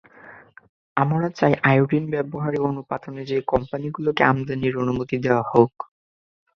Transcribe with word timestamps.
আমরা 0.97 1.27
চাই 1.39 1.53
আয়োডিন 1.63 2.03
ব্যবহারের 2.11 2.61
অনুপাত 2.61 3.01
অনুযায়ী 3.07 3.41
কোম্পানিগুলোকে 3.47 4.21
আমদানির 4.23 4.75
অনুমতি 4.77 5.15
দেওয়া 5.25 5.43
হোক। 5.51 5.73